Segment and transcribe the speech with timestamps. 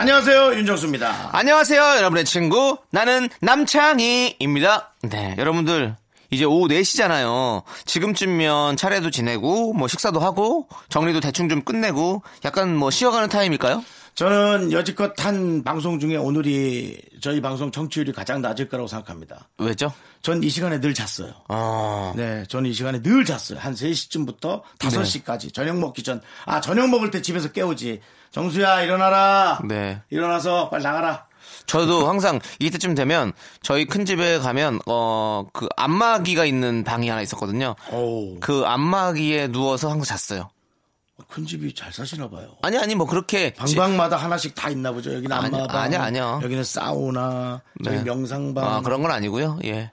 [0.00, 1.28] 안녕하세요 윤정수입니다.
[1.32, 2.78] 안녕하세요, 여러분의 친구.
[2.90, 4.94] 나는 남창희입니다.
[5.02, 5.94] 네, 여러분들.
[6.30, 7.64] 이제 오후 4시잖아요.
[7.84, 13.84] 지금쯤면 차례도 지내고, 뭐 식사도 하고, 정리도 대충 좀 끝내고, 약간 뭐 쉬어가는 타임일까요?
[14.14, 19.48] 저는 여지껏 한 방송 중에 오늘이 저희 방송 청취율이 가장 낮을 거라고 생각합니다.
[19.58, 19.92] 왜죠?
[20.22, 21.32] 전 이 시간에 늘 잤어요.
[21.48, 23.58] 어, 네, 저는 이 시간에 늘 잤어요.
[23.58, 25.52] 한 3시쯤부터 5시까지.
[25.52, 26.22] 저녁 먹기 전.
[26.46, 28.00] 아, 저녁 먹을 때 집에서 깨우지.
[28.30, 29.60] 정수야, 일어나라.
[29.64, 30.00] 네.
[30.10, 31.26] 일어나서 빨리 나가라.
[31.66, 37.74] 저도 항상 이때쯤 되면 저희 큰 집에 가면, 어, 그 안마기가 있는 방이 하나 있었거든요.
[37.92, 40.50] 오, 그 안마기에 누워서 항상 잤어요.
[41.28, 42.56] 큰 집이 잘 사시나 봐요.
[42.62, 43.52] 아니, 아니, 뭐 그렇게.
[43.66, 45.14] 지- 방방마다 하나씩 다 있나 보죠.
[45.14, 45.76] 여기는 아니, 안마방.
[45.82, 46.40] 아니요, 아니요.
[46.42, 48.02] 여기는 사우나, 저기 네.
[48.04, 48.64] 명상방.
[48.64, 49.58] 아, 그런 건 아니고요.
[49.64, 49.92] 예.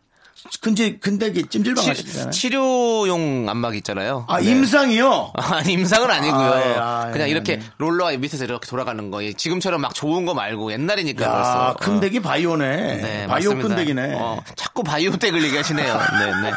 [0.61, 2.31] 근데 근데 찜질방 치, 하시잖아요.
[2.31, 4.25] 치료용 안마기 있잖아요.
[4.27, 4.49] 아, 네.
[4.51, 5.33] 임상이요?
[5.37, 6.51] 아니 임상은 아니고요.
[6.53, 7.65] 아, 예, 아, 그냥 예, 이렇게 네.
[7.77, 9.23] 롤러 밑에서 이렇게 돌아가는 거.
[9.23, 11.75] 예, 지금처럼 막 좋은 거 말고 옛날이니까 야, 벌써.
[11.79, 11.99] 큰 어.
[11.99, 12.65] 덱이 바이오네.
[12.67, 13.67] 네, 바이오 맞습니다.
[13.67, 14.15] 큰 덱이네.
[14.19, 15.93] 어, 자꾸 바이오텍을 얘기하시네요.
[16.19, 16.51] 네, 네.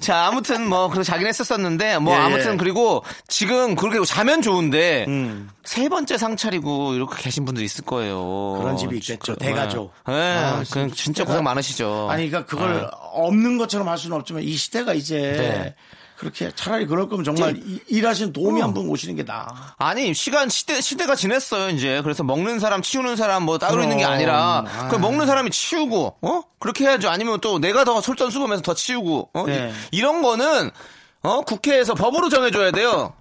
[0.00, 2.56] 자, 아무튼 뭐 그래서 자긴 했었었는데 뭐 예, 아무튼 예.
[2.56, 5.50] 그리고 지금 그렇게 자면 좋은데 음.
[5.64, 8.58] 세 번째 상 차리고 이렇게 계신 분들 있을 거예요.
[8.60, 9.34] 그런 집이 있겠죠.
[9.34, 9.92] 그, 대가족.
[10.06, 12.08] 네, 아, 그 진짜 고생 많으시죠.
[12.10, 12.86] 아니, 그러니까 그걸 네.
[13.12, 15.74] 없는 것처럼 할 수는 없지만 이 시대가 이제 네.
[16.16, 19.46] 그렇게 차라리 그럴 거면 정말 이- 일하시는 도움이 한분 오시는 게 나아.
[19.78, 24.04] 아니 시간 시대 시대가 지냈어요 이제 그래서 먹는 사람 치우는 사람 뭐 따로 있는 게.
[24.04, 24.88] 아니라 아.
[24.88, 29.44] 그 먹는 사람이 치우고 어 그렇게 해야죠 아니면 또 내가 더 솔선수범해서 더 치우고 어
[29.46, 29.72] 네.
[29.90, 30.70] 이, 런 거는
[31.22, 33.14] 어 국회에서 법으로 정해줘야 돼요.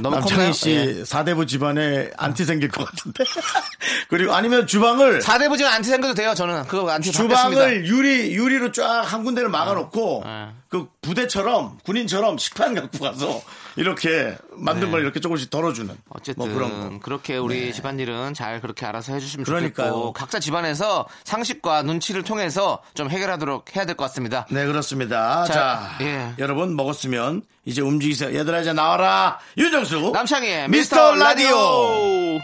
[0.00, 0.52] 너무 남창희?
[0.52, 1.04] 씨 예.
[1.04, 3.24] 사대부 집안에 안티 생길 것 같은데.
[4.08, 7.48] 그리고 아니면 주방을 사대부지는 안티 생겨도 돼요 저는 그거 안티 받겠습니다.
[7.50, 10.48] 주방을 유리 유리로 쫙 한 군데를 막아놓고 네.
[10.72, 13.42] 그 부대처럼 군인처럼 식판 갖고 가서
[13.76, 16.00] 이렇게 만든 걸 이렇게 조금씩 덜어주는 네.
[16.08, 16.98] 어쨌든 뭐 그런 거.
[17.04, 19.88] 그렇게 우리 집안일은 잘 그렇게 알아서 해주시면 그러니까요.
[19.88, 24.46] 좋겠고 각자 집안에서 상식과 눈치를 통해서 좀 해결하도록 해야 될 것 같습니다.
[24.50, 25.44] 네 그렇습니다.
[25.44, 26.32] 자, 자, 예.
[26.38, 28.34] 여러분 먹었으면 이제 움직이세요.
[28.34, 29.38] 얘들아 이제 나와라.
[29.58, 32.40] 윤정수 남창희의 미스터 미스터 라디오.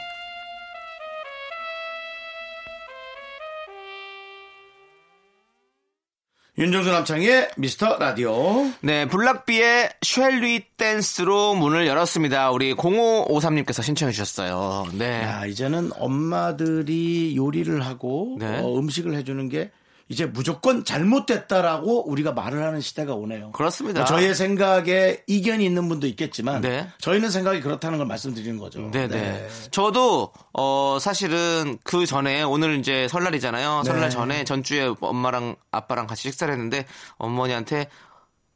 [6.58, 8.69] 윤정수 남창의 미스터 라디오.
[8.80, 12.50] 네, 블락비의 쉘리 댄스로 문을 열었습니다.
[12.50, 14.86] 우리 0553님께서 신청해 주셨어요.
[14.92, 15.22] 네.
[15.22, 18.58] 야 이제는 엄마들이 요리를 하고 네.
[18.58, 19.70] 어, 음식을 해주는 게
[20.10, 23.52] 이제 무조건 잘못됐다라고 우리가 말을 하는 시대가 오네요.
[23.52, 24.00] 그렇습니다.
[24.00, 26.88] 뭐 저희의 생각에 이견이 있는 분도 있겠지만 네.
[26.98, 28.91] 저희는 생각이 그렇다는 걸 말씀드리는 거죠.
[28.91, 29.48] 네네.
[29.70, 33.82] 저도, 어, 사실은 그 전에 오늘 이제 설날이잖아요.
[33.84, 33.91] 네.
[33.91, 36.86] 설날 전에 전주에 엄마랑 아빠랑 같이 식사를 했는데
[37.16, 37.88] 어머니한테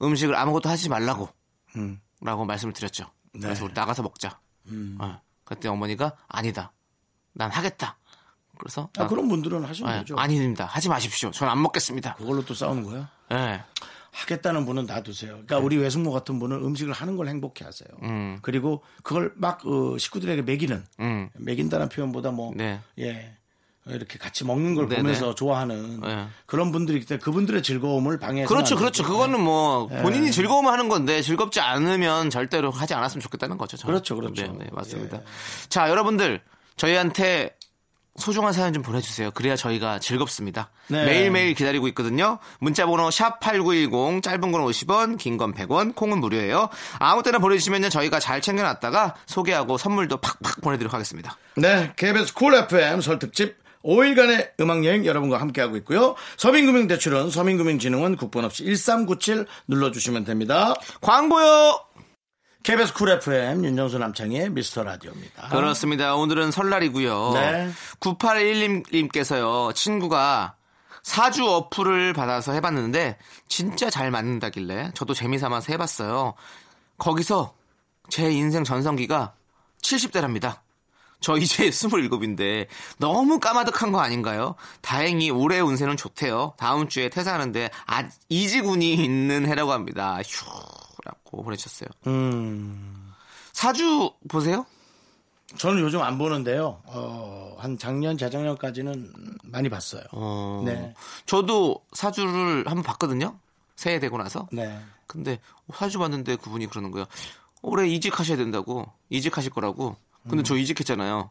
[0.00, 1.28] 음식을 아무것도 하지 말라고.
[2.22, 3.06] 라고 말씀을 드렸죠.
[3.40, 4.38] 그래서 우리 나가서 먹자.
[5.00, 5.20] 어.
[5.44, 6.72] 그때 어머니가 아니다.
[7.34, 7.98] 난 하겠다.
[8.62, 10.16] 그래서 아, 그런 분들은 하시면 네, 되죠.
[10.16, 10.66] 아닙니다.
[10.66, 11.32] 하지 마십시오.
[11.32, 12.14] 전안 먹겠습니다.
[12.14, 13.08] 그걸로 또 싸우는 거야?
[13.28, 13.60] 네.
[14.12, 15.30] 하겠다는 분은 놔두세요.
[15.30, 17.88] 그러니까 우리 외숙모 같은 분은 음식을 하는 걸 행복해 하세요.
[18.42, 21.30] 그리고 그걸 막 어, 식구들에게 먹이는 음.
[21.34, 22.80] 먹인다는 표현보다 뭐 네.
[22.98, 23.36] 예.
[23.86, 25.02] 이렇게 같이 먹는 걸 네네.
[25.02, 26.28] 보면서 좋아하는 네.
[26.46, 29.02] 그런 분들이 있기 때문에 그분들의 즐거움을 방해해서 그렇죠, 그렇죠.
[29.02, 30.02] 그거는 뭐 네.
[30.02, 33.76] 본인이 즐거우면 하는 건데 즐겁지 않으면 절대로 하지 않았으면 좋겠다는 거죠.
[33.76, 33.92] 저는.
[33.92, 34.42] 그렇죠, 그렇죠.
[34.42, 35.16] 네, 네, 맞습니다.
[35.16, 35.22] 예.
[35.68, 36.40] 자, 여러분들
[36.76, 37.56] 저희한테
[38.16, 39.30] 소중한 사연 좀 보내주세요.
[39.30, 40.70] 그래야 저희가 즐겁습니다.
[40.88, 41.04] 네.
[41.06, 42.38] 매일매일 기다리고 있거든요.
[42.60, 46.69] 문자번호 샵8910 짧은 건 50원, 긴 건 100원, 콩은 무료예요.
[46.98, 51.37] 아무 때나 보내주시면 저희가 잘 챙겨놨다가 소개하고 선물도 팍팍 보내드리도록 하겠습니다.
[51.56, 56.14] 네, KBS 쿨 FM 설 특집 5일간의 음악여행 여러분과 함께하고 있고요.
[56.37, 60.75] 서민금융대출은 서민금융진흥원 국번 없이 1397 눌러주시면 됩니다.
[61.00, 61.81] 광고요!
[62.62, 65.49] KBS 쿨 FM 윤정수 남창의 미스터 라디오입니다.
[65.49, 66.14] 그렇습니다.
[66.14, 67.32] 오늘은 설날이고요.
[67.35, 67.70] 네.
[68.00, 70.55] 9811님께서요, 친구가
[71.03, 73.19] 사주 어플을 받아서 해봤는데,
[73.49, 76.35] 진짜 잘 맞는다길래, 저도 재미삼아서 해봤어요.
[76.99, 77.55] 거기서
[78.09, 79.35] 제 인생 전성기가
[79.82, 80.61] 70대랍니다.
[81.20, 82.67] 저 이제 27인데
[82.99, 84.55] 너무 까마득한 거 아닌가요?
[84.82, 86.55] 다행히 올해 운세는 좋대요.
[86.59, 90.19] 다음 주에 퇴사하는데 아, 이지군이 있는 해라고 합니다.
[90.25, 90.47] 휴
[91.32, 91.88] 라고 보내주셨어요.
[92.06, 93.12] 음,
[93.52, 94.67] 사주 보세요?
[95.56, 96.81] 저는 요즘 안 보는데요.
[96.84, 99.12] 어, 한 작년, 재작년까지는
[99.44, 100.02] 많이 봤어요.
[100.12, 100.94] 어, 네.
[101.26, 103.38] 저도 사주를 한번 봤거든요.
[103.76, 104.49] 새해 되고 나서.
[104.52, 104.79] 네.
[105.06, 105.40] 근데
[105.75, 107.06] 사주 봤는데 그분이 그러는 거예요.
[107.61, 108.90] 올해 이직하셔야 된다고.
[109.11, 109.96] 이직하실 거라고.
[110.23, 110.44] 근데 음.
[110.44, 111.31] 저 이직했잖아요.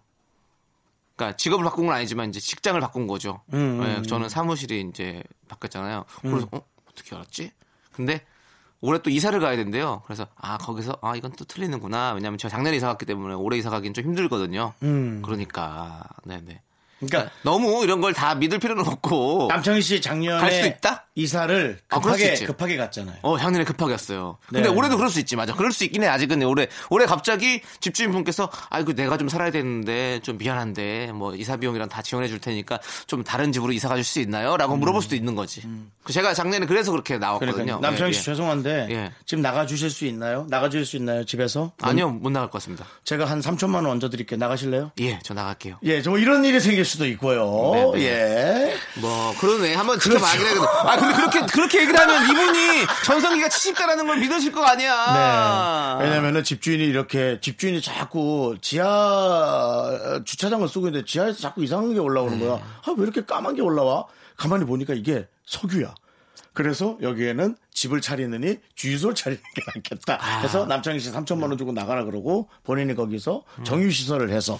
[1.15, 3.41] 그러니까 직업을 바꾼 건 아니지만 이제 직장을 바꾼 거죠.
[3.53, 6.05] 음, 네, 저는 사무실이 이제 바뀌었잖아요.
[6.21, 6.61] 그래서 어?
[6.89, 7.51] 어떻게 알았지?
[7.91, 8.25] 근데
[8.81, 10.01] 올해 또 이사를 가야 된대요.
[10.05, 12.13] 그래서 아 거기서 아 이건 또 틀리는구나.
[12.13, 14.73] 왜냐면 제가 작년에 이사 갔기 때문에 올해 이사 가기는 좀 힘들거든요.
[14.83, 15.21] 음.
[15.23, 16.61] 그러니까 네네.
[16.99, 19.47] 그러니까 너무 이런 걸 다 믿을 필요는 없고.
[19.49, 21.00] 남창희 씨 작년에 갈 수도 있다?
[21.15, 22.45] 이사를 아, 급하게 있지.
[22.45, 23.17] 급하게 갔잖아요.
[23.21, 24.37] 어, 작년에 급하게 왔어요.
[24.47, 24.69] 근데 네.
[24.69, 25.53] 올해도 그럴 수 있지, 맞아.
[25.53, 26.41] 그럴 수 있긴 해, 아직은.
[26.43, 32.01] 올해, 올해 갑자기 집주인분께서, 아이고, 내가 좀 살아야 되는데, 좀 미안한데, 뭐, 이사 비용이랑 다
[32.01, 34.55] 지원해 줄 테니까, 좀 다른 집으로 이사 가줄 수 있나요?
[34.55, 35.61] 라고 물어볼 수도 있는 거지.
[36.03, 37.51] 그 제가 작년에 그래서 그렇게 나왔거든요.
[37.51, 37.65] 음.
[37.65, 38.23] 그러니까 남창희 예, 씨 예.
[38.23, 39.11] 죄송한데 예.
[39.25, 40.47] 지금 나가 주실 수 있나요?
[40.49, 41.25] 나가 주실 수 있나요?
[41.25, 41.73] 집에서?
[41.81, 42.85] 아니요, 못 나갈 것 같습니다.
[43.03, 44.39] 제가 한 3천만 원 얹어 드릴게요.
[44.39, 44.91] 나가실래요?
[44.99, 45.77] 예, 저 나갈게요.
[45.83, 47.91] 예, 저 이런 일이 생길 수도 있고요.
[47.93, 48.05] 네, 네.
[48.05, 48.75] 예.
[48.99, 49.75] 뭐, 그러네.
[49.75, 50.17] 한번 그렇죠.
[50.17, 55.97] 지켜봐야긴 해야 아, 근데 그렇게, 그렇게 얘기를 하면 이분이 전성기가 70대라는 걸 믿으실 거 아니야.
[55.99, 56.05] 네.
[56.05, 62.45] 왜냐면은 집주인이 이렇게 집주인이 자꾸 지하 주차장을 쓰고 있는데 지하에서 자꾸 이상한 게 올라오는 네.
[62.45, 62.57] 거야.
[62.57, 64.05] 아, 왜 이렇게 까만 게 올라와?
[64.37, 65.95] 가만히 보니까 이게 석유야.
[66.53, 70.17] 그래서 여기에는 집을 차리느니 주유소를 차리는 게 낫겠다.
[70.21, 70.39] 아.
[70.41, 74.59] 해서 남창희 씨 3천만 원 주고 나가라 그러고 본인이 거기서 정유 시설을 해서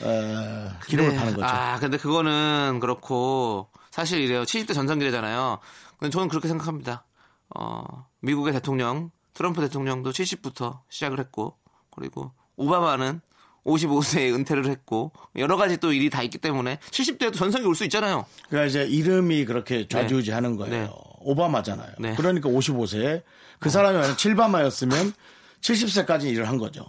[0.00, 1.16] 어, 기름을 네.
[1.16, 1.46] 파는 거죠.
[1.46, 4.42] 아, 근데 그거는 그렇고 사실 이래요.
[4.44, 5.58] 70대 전성기래잖아요.
[6.10, 7.04] 저는 그렇게 생각합니다.
[7.54, 11.56] 어, 미국의 대통령 트럼프 대통령도 70부터 시작을 했고
[11.90, 13.20] 그리고 오바마는
[13.64, 18.26] 55세에 은퇴를 했고 여러 가지 또 일이 다 있기 때문에 70대에도 전성기 올 수 있잖아요.
[18.48, 20.72] 그러니까 이제 이름이 그렇게 좌지우지하는 거예요.
[20.72, 20.90] 네.
[21.20, 21.92] 오바마잖아요.
[22.00, 22.14] 네.
[22.16, 23.22] 그러니까 55세
[23.60, 25.12] 그 사람이 만약 7바마였으면
[25.60, 26.84] 70세까지 일을 한 거죠.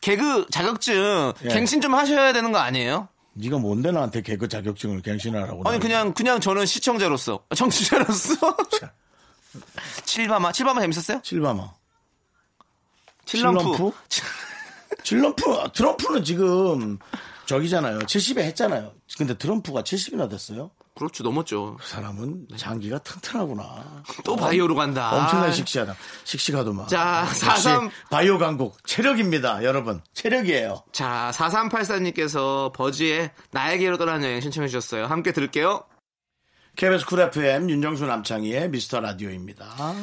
[0.00, 1.48] 개그 자격증 예.
[1.48, 3.08] 갱신 좀 하셔야 되는 거 아니에요?
[3.34, 5.68] 네가 뭔데 나한테 개그 자격증을 갱신하라고?
[5.68, 8.56] 아니 그냥 그냥 저는 시청자로서 청취자로서
[10.04, 11.20] 7바마 7바마 재밌었어요?
[11.20, 11.70] 7바마.
[13.26, 13.90] 칠럼프
[15.02, 15.42] 칠럼프
[15.72, 16.98] 트럼프는 지금
[17.46, 17.98] 저기잖아요.
[18.00, 18.92] 70에 했잖아요.
[19.18, 20.70] 근데 트럼프가 70이나 됐어요.
[20.96, 21.76] 그렇죠 넘었죠.
[21.80, 24.04] 그 사람은 장기가 튼튼하구나.
[24.24, 25.10] 또 바이오로 간다.
[25.12, 25.96] 엄청나게 씩씩하다.
[26.22, 26.86] 씩씩하더만.
[26.86, 30.00] 자, 역시 43 바이오 강국 체력입니다, 여러분.
[30.12, 30.84] 체력이에요.
[30.92, 35.06] 자, 4384님께서 버즈의 나에게로 떠나는 여행 신청해 주셨어요.
[35.06, 35.84] 함께 들을게요.
[36.76, 39.94] KBS 쿨 FM 윤정수 남창희의 미스터 라디오입니다.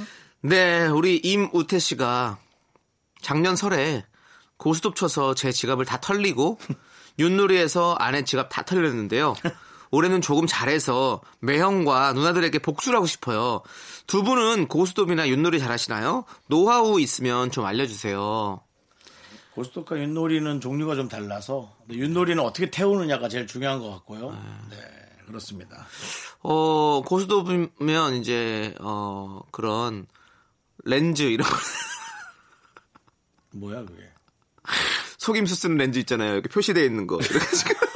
[0.41, 2.37] 네, 우리 임우태 씨가
[3.21, 4.05] 작년 설에
[4.57, 6.59] 고스톱 쳐서 제 지갑을 다 털리고
[7.19, 9.35] 윷놀이에서 아내 지갑 다 털렸는데요.
[9.91, 13.61] 올해는 조금 잘해서 매형과 누나들에게 복수를 하고 싶어요.
[14.07, 16.25] 두 분은 고스톱이나 윷놀이 잘하시나요?
[16.47, 18.61] 노하우 있으면 좀 알려주세요.
[19.53, 24.31] 고스톱과 윷놀이는 종류가 좀 달라서 윷놀이는 어떻게 태우느냐가 제일 중요한 것 같고요.
[24.69, 24.77] 네,
[25.27, 25.85] 그렇습니다.
[26.39, 30.07] 어, 고스톱이면 이제, 어, 그런
[30.85, 31.55] 렌즈 이런 거.
[33.51, 34.09] 뭐야 그게?
[35.17, 36.33] 속임수 쓰는 렌즈 있잖아요.
[36.33, 37.17] 이렇게 표시되어 있는 거.
[37.17, 37.90] 이래가지고.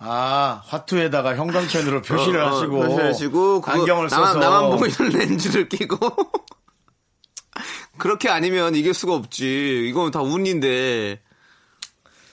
[0.00, 5.98] 아 화투에다가 형광펜으로 표시를 어, 어, 하시고, 표시하시고 안경을 나만, 써서 나만 보이는 렌즈를 끼고
[7.98, 9.86] 그렇게 아니면 이길 수가 없지.
[9.88, 11.20] 이건 다 운인데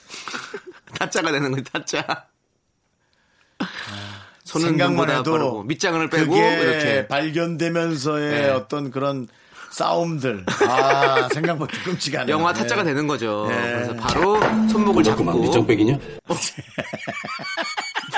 [0.98, 2.26] 타짜가 되는 거지 타짜.
[4.44, 8.50] 손은 생각만 해도 빠르고 밑장을 빼고 그게 이렇게 발견되면서의 네.
[8.50, 9.26] 어떤 그런
[9.70, 12.30] 싸움들 아 생각보다 끔찍하네.
[12.30, 13.46] 요 영화 타짜가 되는 거죠.
[13.48, 13.56] 네.
[13.56, 14.38] 그래서 바로
[14.70, 15.98] 손목을 잡고 밑장 빼기냐?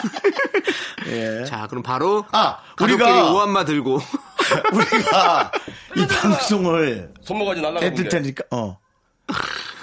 [1.09, 1.45] 예.
[1.45, 4.01] 자 그럼 바로 아, 우리가- 오한마 들고
[4.73, 5.53] 우리가
[5.97, 8.79] 이 방송을 손모가지 날라가 해드릴 테니까 어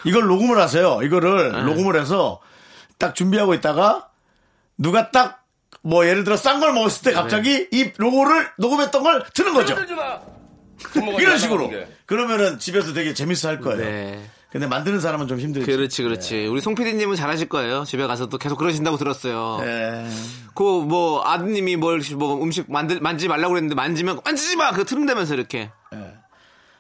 [0.06, 1.00] 이걸 녹음을 하세요.
[1.04, 1.64] 이거를 네.
[1.64, 2.40] 녹음을 해서
[2.98, 4.10] 딱 준비하고 있다가
[4.78, 5.42] 누가 딱
[5.88, 7.80] 뭐 예를 들어 싼 걸 먹었을 때 갑자기 네.
[7.80, 9.76] 이 로고를 녹음했던 걸 트는 거죠.
[11.20, 11.70] 이런 식으로.
[11.70, 11.88] 게.
[12.08, 13.78] 그러면은 집에서 되게 재밌어 할 거예요.
[13.78, 14.30] 네.
[14.56, 15.70] 근데 만드는 사람은 좀 힘들지.
[15.70, 17.84] 그렇지 그렇지 우리 송 PD님은 잘하실 거예요.
[17.84, 19.60] 집에 가서도 계속 그러신다고 들었어요.
[19.64, 20.08] 예.
[20.54, 24.72] 그뭐 아드님이 뭘 뭐 음식 만들 만지지 말라고 그랬는데 만지면 만지지 마.
[24.72, 25.72] 그 트름대면서 이렇게.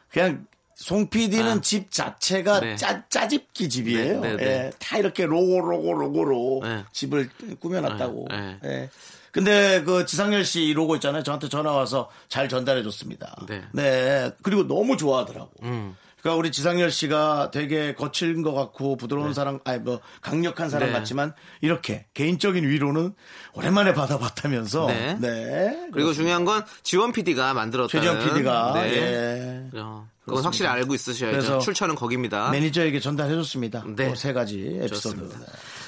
[0.09, 1.61] 그냥 송 PD는 아.
[1.61, 2.75] 집 자체가 네.
[2.77, 4.21] 짜, 짜집기 집이에요.
[4.21, 4.45] 네, 네, 네.
[4.45, 6.85] 예, 다 이렇게 로고 로고 로고로 네.
[6.93, 7.29] 집을
[7.59, 8.27] 꾸며놨다고.
[8.29, 8.89] 네, 예.
[9.33, 11.23] 근데 그 지상열 씨 로고 있잖아요.
[11.23, 13.35] 저한테 전화 와서 잘 전달해 줬습니다.
[13.49, 13.63] 네.
[13.73, 14.31] 네.
[14.43, 15.51] 그리고 너무 좋아하더라고.
[15.63, 15.97] 음.
[16.25, 20.93] 그러니까 우리 지상열 씨가 되게 거친 것 같고 부드러운 사람, 아니 뭐 강력한 사람 네.
[20.97, 23.13] 같지만 이렇게 개인적인 위로는
[23.53, 24.87] 오랜만에 받아봤다면서.
[24.87, 25.17] 네.
[25.21, 25.87] 네.
[25.93, 27.89] 그리고 중요한 건 지원 PD가 만들었다는.
[27.89, 28.91] 최지원 PD가 네.
[28.95, 29.79] 예.
[29.79, 31.37] 어, 그건 확실히 알고 있으셔야죠.
[31.37, 32.49] 그래서 출처는 거기입니다.
[32.49, 33.83] 매니저에게 전달해줬습니다.
[33.95, 34.09] 네.
[34.09, 35.29] 그 세 가지 에피소드.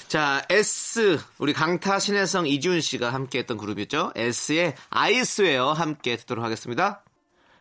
[0.07, 4.11] 자, S 우리 강타 신혜성 이지훈 씨가 함께했던 그룹이었죠.
[4.15, 7.01] S의 I Swear 함께 듣도록 하겠습니다.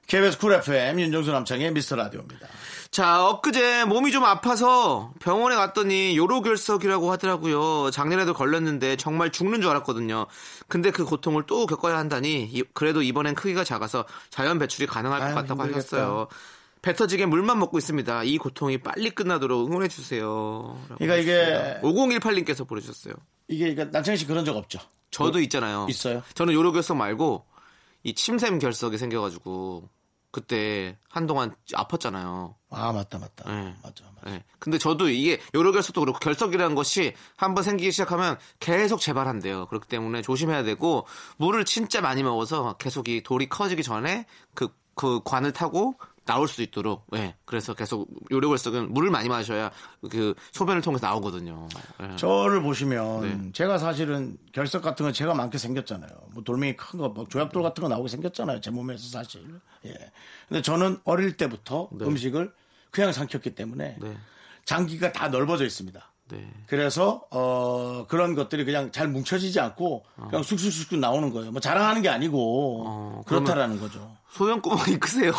[0.06, 2.46] KBS 쿨 FM 윤정수 남창희의 미스터 라디오입니다.
[2.92, 7.90] 자, 엊그제 몸이 좀 아파서 병원에 갔더니 요로결석이라고 하더라고요.
[7.90, 10.26] 작년에도 걸렸는데 정말 죽는 줄 알았거든요.
[10.68, 15.26] 근데 그 고통을 또 겪어야 한다니 이- 그래도 이번엔 크기가 작아서 자연 배출이 가능할 것
[15.26, 15.78] 아유, 같다고 힘들겠다.
[15.96, 16.28] 하셨어요.
[16.82, 18.22] 배 터지게 물만 먹고 있습니다.
[18.22, 20.78] 이 고통이 빨리 끝나도록 응원해 주세요.
[20.98, 23.14] 그러니까 이게 5018님께서 보내주셨어요.
[23.48, 24.78] 이게 그러니까 남창희 씨 그런 적 없죠?
[25.10, 25.86] 저도 있잖아요.
[25.90, 26.22] 있어요?
[26.34, 27.44] 저는 요로결석 말고
[28.04, 29.88] 이 침샘 결석이 생겨가지고
[30.37, 32.52] 그때 한동안 아팠잖아요.
[32.69, 33.50] 아 맞다 맞다.
[33.50, 33.75] 네.
[33.83, 34.31] 맞아 맞아.
[34.31, 34.45] 네.
[34.59, 39.64] 근데 저도 이게 요로결석도 그렇고 결석이라는 것이 한번 생기기 시작하면 계속 재발한대요.
[39.69, 41.07] 그렇기 때문에 조심해야 되고
[41.38, 45.95] 물을 진짜 많이 먹어서 계속 이 돌이 커지기 전에 그, 그 관을 타고
[46.26, 47.06] 나올 수 있도록.
[47.11, 47.35] 네.
[47.45, 49.71] 그래서 계속 요로결석은 물을 많이 마셔야
[50.11, 51.68] 그 소변을 통해서 나오거든요.
[52.00, 52.16] 네.
[52.16, 53.52] 저를 보시면 네.
[53.52, 56.11] 제가 사실은 결석 같은 거 제가 많게 생겼잖아요.
[56.35, 58.61] 뭐 돌멩이 큰 거, 뭐 조약돌 같은 거 나오게 생겼잖아요.
[58.61, 59.42] 제 몸에서 사실.
[59.87, 59.95] 예.
[60.49, 62.52] 근데 저는 어릴 때부터 음식을
[62.90, 64.16] 그냥 삼켰기 때문에 네.
[64.64, 66.12] 장기가 다 넓어져 있습니다.
[66.28, 66.52] 네.
[66.66, 71.52] 그래서 어 그런 것들이 그냥 잘 뭉쳐지지 않고 그냥 쑥쑥쑥 나오는 거예요.
[71.52, 74.16] 뭐 자랑하는 게 아니고 어, 그렇다라는 거죠.
[74.30, 75.33] 소변 구멍이 크세요.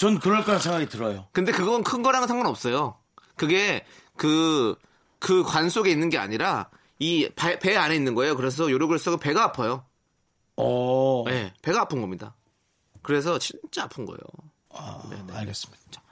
[0.00, 1.26] 전 그럴 거란 생각이 들어요.
[1.30, 2.96] 근데 그건 큰 거랑은 상관없어요.
[3.36, 3.84] 그게
[4.16, 4.74] 그,
[5.18, 8.34] 그 관 속에 있는 게 아니라 이 배 안에 있는 거예요.
[8.34, 9.84] 그래서 요로결석은 배가 아파요.
[10.56, 12.34] 어, 네, 배가 아픈 겁니다.
[13.02, 14.20] 그래서 진짜 아픈 거예요.
[14.70, 15.02] 아,
[15.34, 16.02] 알겠습니다.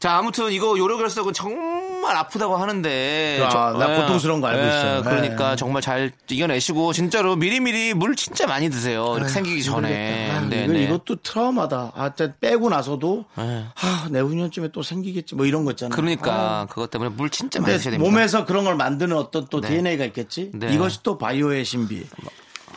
[0.00, 3.38] 자, 아무튼 이거 요로 결석은 정말 아프다고 하는데.
[3.44, 5.02] 아, 나 고통스러운 거 알고 있어요.
[5.02, 5.56] 그러니까 네.
[5.56, 9.12] 정말 잘 이겨내시고, 진짜로 미리미리 물 진짜 많이 드세요.
[9.18, 10.30] 이렇게 생기기 전에.
[10.30, 10.84] 아, 네, 네.
[10.84, 11.92] 이것도 트라우마다.
[11.94, 13.66] 아, 빼고 나서도 네.
[13.74, 15.34] 아, 내후년쯤에 또 생기겠지.
[15.34, 15.94] 뭐 이런 거 있잖아요.
[15.94, 18.10] 그러니까 그것 때문에 물 진짜 많이 드셔야 됩니다.
[18.10, 19.68] 몸에서 그런 걸 만드는 어떤 또 네.
[19.68, 20.50] DNA가 있겠지.
[20.54, 20.72] 네.
[20.72, 22.06] 이것이 또 바이오의 신비.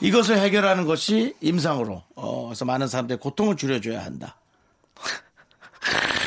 [0.01, 2.03] 이것을 해결하는 것이 임상으로.
[2.17, 4.35] 어, 그래서 많은 사람들의 고통을 줄여줘야 한다.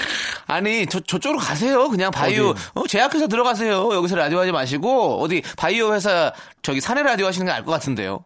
[0.46, 1.88] 아니 저 저쪽으로 가세요.
[1.88, 2.54] 그냥 바이오?
[2.74, 3.92] 어, 제약회사 들어가세요.
[3.94, 8.24] 여기서 라디오 하지 마시고 어디 바이오 회사 저기 사내 라디오 하시는 게 알 것 같은데요.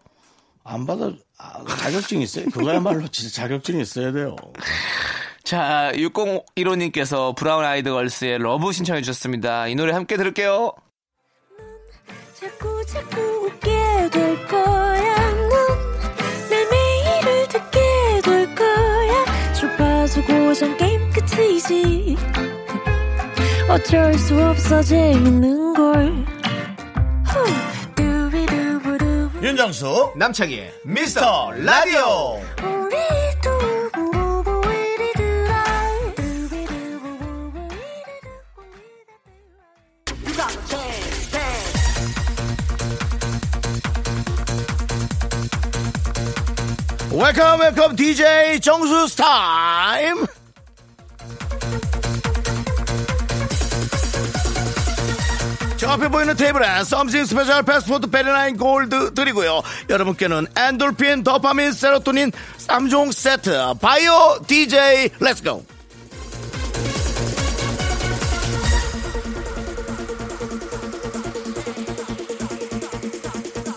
[0.64, 2.44] 안 받아 아, 자격증 있어요.
[2.50, 4.36] 그거야말로 진짜 자격증이 있어야 돼요.
[5.42, 9.66] 자 6015님께서 브라운 아이드 걸스의 Love 신청해 주셨습니다.
[9.68, 10.72] 이 노래 함께 들을게요.
[12.38, 14.99] 자꾸 자꾸 웃게 될 거야.
[21.30, 22.16] 끝이지.
[23.68, 26.26] 어쩔 수 없어 재밌는 걸.
[29.42, 32.40] 윤정수 남창희의 미스터 라디오.
[47.12, 50.26] 웰컴 웰컴 DJ 정수 스타임.
[55.90, 59.60] 앞에 보이는 테이블에 썸씽 스페셜 패스포트 베리나인 골드 드리고요.
[59.88, 65.64] 여러분께는 엔돌핀, 도파민, 세로토닌 3종 세트 바이오 DJ let's go.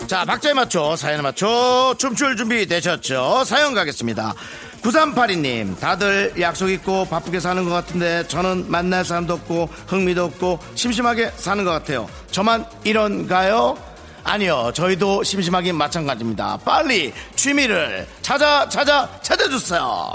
[0.06, 3.42] 자, 박자에 맞춰, 사연에 맞춰, 춤출 준비 되셨죠?
[3.44, 4.34] 사연 가겠습니다.
[4.84, 11.32] 9382님, 다들 약속 있고 바쁘게 사는 것 같은데 저는 만날 사람도 없고 흥미도 없고 심심하게
[11.36, 12.06] 사는 것 같아요.
[12.30, 13.78] 저만 이런가요?
[14.24, 16.58] 아니요, 저희도 심심하긴 마찬가지입니다.
[16.64, 20.12] 빨리 취미를 찾아, 찾아, 찾아주세요.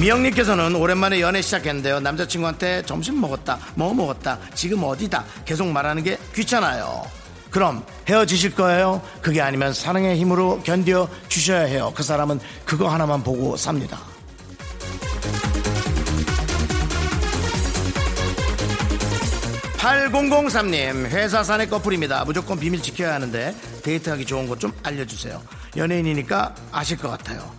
[0.00, 2.00] 미영님께서는 오랜만에 연애 시작했는데요.
[2.00, 7.17] 남자친구한테 점심 먹었다, 뭐 먹었다, 지금 어디다 계속 말하는 게 귀찮아요.
[7.50, 9.02] 그럼 헤어지실 거예요?
[9.22, 11.92] 그게 아니면 사랑의 힘으로 견뎌 주셔야 해요.
[11.94, 13.98] 그 사람은 그거 하나만 보고 삽니다.
[19.78, 25.40] (8003님) 회사 사내 커플입니다 무조건 비밀 지켜야 하는데 데이트하기 좋은 곳좀 알려주세요
[25.76, 27.58] 연예인이니까 아실 것 같아요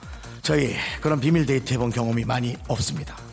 [0.50, 3.29] 저희 그런 비밀 데이트 해본 경험이 많이 없습니다.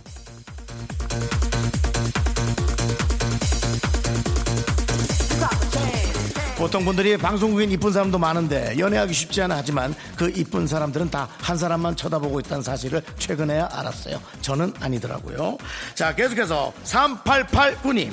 [6.67, 11.57] 보통 분들이 방송국인 이쁜 사람도 많은데 연애하기 쉽지 않아 하지만 그 이쁜 사람들은 다 한
[11.57, 14.21] 사람만 쳐다보고 있다는 사실을 최근에야 알았어요.
[14.41, 15.59] 저는 아니더라고요.
[15.95, 18.13] 자, 계속해서 3889님.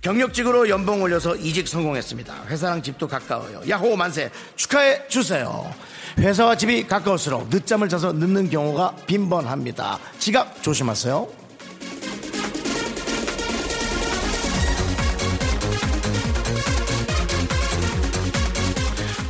[0.00, 2.46] 경력직으로 연봉 올려서 이직 성공했습니다.
[2.48, 3.62] 회사랑 집도 가까워요.
[3.68, 5.72] 야호 만세 축하해 주세요.
[6.18, 10.00] 회사와 집이 가까울수록 늦잠을 자서 늦는 경우가 빈번합니다.
[10.18, 11.43] 지각 조심하세요.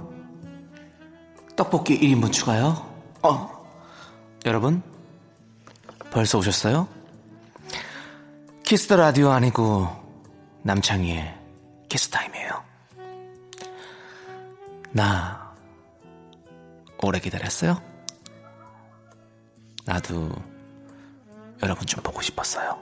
[1.56, 2.87] 떡볶이 1인분 추가요.
[3.23, 3.64] 어.
[4.45, 4.83] 여러분,
[6.16, 6.88] 벌써 오셨어요?
[8.64, 9.87] 미스터 라디오 아니고
[10.62, 11.38] 남창희의
[11.90, 12.64] 키스타임이에요.
[14.92, 15.54] 나
[17.02, 17.82] 오래 기다렸어요?
[19.85, 20.30] 나도
[21.62, 22.78] 여러분 좀 보고 싶었어요.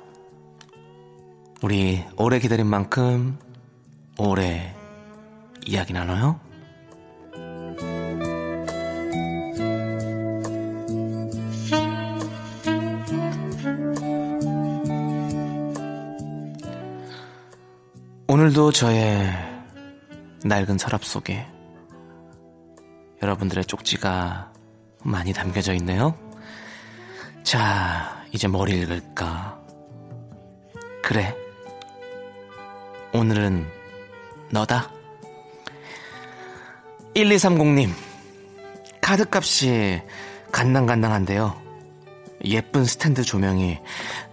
[1.60, 3.36] 우리 오래 기다린 만큼
[4.16, 4.76] 오래
[5.66, 6.38] 이야기 나눠요?
[18.44, 19.26] 오늘도 저의
[20.44, 21.46] 낡은 서랍 속에
[23.22, 24.52] 여러분들의 쪽지가
[25.02, 26.14] 많이 담겨져 있네요.
[27.42, 29.58] 자, 이제 뭘 읽을까?
[31.02, 31.34] 그래.
[33.14, 33.66] 오늘은
[34.50, 34.90] 너다.
[37.14, 37.94] 1230님,
[39.00, 40.02] 카드값이
[40.52, 41.58] 간당간당한데요.
[42.44, 43.78] 예쁜 스탠드 조명이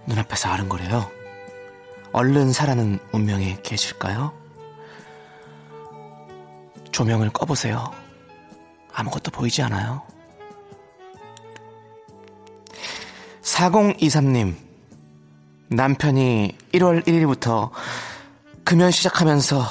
[0.06, 1.21] 눈앞에서 아른거려요.
[2.12, 4.32] 얼른 사라는 운명에 계실까요?
[6.90, 7.90] 조명을 꺼보세요.
[8.92, 10.02] 아무것도 보이지 않아요.
[13.40, 14.54] 4023님,
[15.68, 17.70] 남편이 1월 1일부터
[18.64, 19.64] 금연 시작하면서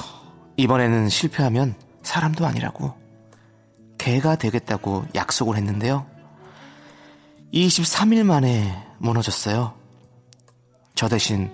[0.58, 2.94] 이번에는 실패하면 사람도 아니라고
[3.98, 6.08] 개가 되겠다고 약속을 했는데요.
[7.54, 9.74] 23일 만에 무너졌어요.
[10.96, 11.52] 저 대신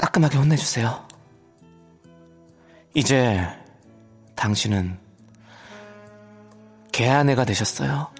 [0.00, 1.06] 따끔하게 혼내주세요.
[2.94, 3.46] 이제
[4.34, 4.98] 당신은
[6.90, 8.10] 개 아내가 되셨어요.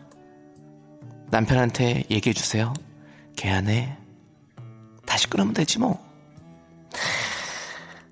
[1.30, 2.74] 남편한테 얘기해주세요.
[3.34, 3.96] 개 아내
[5.06, 5.98] 다시 끊으면 되지 뭐.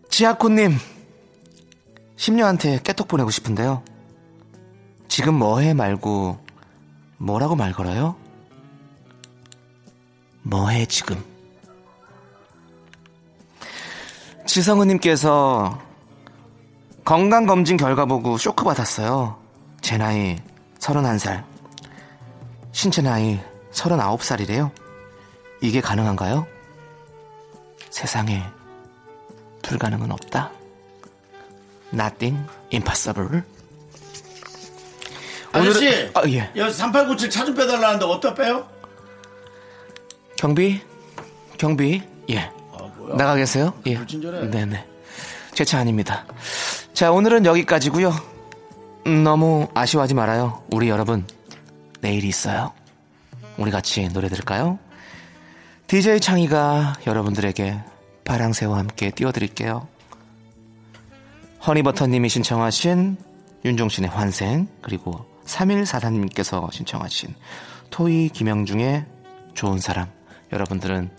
[0.09, 0.79] 지아코님,
[2.17, 3.85] 심녀한테 깨톡 보내고 싶은데요.
[5.09, 6.39] 지금 뭐해 말고
[7.19, 8.17] 뭐라고 말 걸어요?
[10.43, 11.23] 뭐해 지금?
[14.49, 15.79] 지성우님께서
[17.05, 19.39] 건강검진 결과 보고 쇼크 받았어요.
[19.83, 20.39] 제 나이
[20.81, 21.45] 31살.
[22.73, 23.39] 신체 나이
[23.73, 24.71] 39살이래요.
[25.61, 26.47] 이게 가능한가요?
[27.91, 28.43] 세상에
[29.63, 30.51] 불가능은 없다.
[31.93, 33.43] Nothing impossible.
[35.53, 36.51] 아저씨, 아, 예.
[36.57, 38.67] 여기 3897 차 좀 빼달라는데 어디다 빼요?
[40.37, 40.81] 경비?
[41.59, 42.03] 경비?
[42.31, 42.51] 예.
[43.17, 43.73] 나가 계세요?
[43.87, 43.95] 예.
[43.97, 44.51] 아, 불친절해.
[44.51, 44.87] 네네.
[45.55, 46.25] 제 차 아닙니다.
[46.93, 48.13] 자, 오늘은 여기까지고요
[49.07, 50.63] 음, 너무 아쉬워하지 말아요.
[50.71, 51.27] 우리 여러분,
[52.01, 52.73] 내일이 있어요.
[53.57, 54.79] 우리 같이 노래 들을까요?
[55.89, 57.81] DJ 창희가 여러분들에게
[58.25, 59.89] 파랑새와 함께 띄워드릴게요.
[61.67, 63.17] 허니버터님이 신청하신
[63.65, 67.35] 윤종신의 환생, 그리고 3144님께서 신청하신
[67.91, 69.07] 토이 김영중의
[69.55, 70.07] 좋은 사람.
[70.53, 71.11] 여러분들은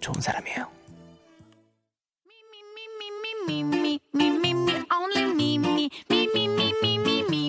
[0.00, 0.66] 좋은 사람이에요.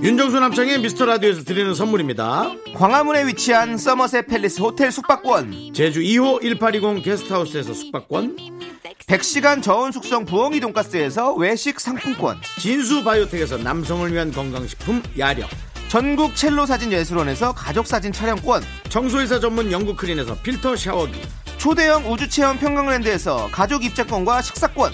[0.01, 2.51] 윤정수 남창의 미스터 라디오에서 드리는 선물입니다.
[2.73, 8.37] 광화문에 위치한 서머셋 팰리스 호텔 숙박권, 제주 2호 1820 게스트하우스에서 숙박권,
[9.07, 15.49] 100시간 저온 숙성 부엉이 돈가스에서 외식 상품권, 진수 바이오텍에서 남성을 위한 건강식품 야력,
[15.89, 21.19] 전국 첼로 사진 예술원에서 가족 사진 촬영권, 청소이사 전문 영구크린에서 필터 샤워기,
[21.57, 24.93] 초대형 우주 체험 평강랜드에서 가족 입장권과 식사권,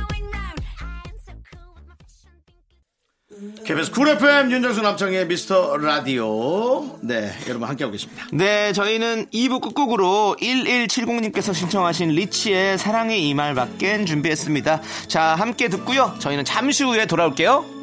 [3.65, 6.97] KBS 쿨 FM 윤정수 남창희의 미스터 라디오.
[7.01, 8.27] 네, 여러분 함께하고 계십니다.
[8.31, 14.81] 네, 저희는 2부 끝곡으로 1170님께서 신청하신 리치의 사랑의 이 말 밖엔 준비했습니다.
[15.07, 16.13] 자, 함께 듣고요.
[16.19, 17.80] 저희는 잠시 후에 돌아올게요.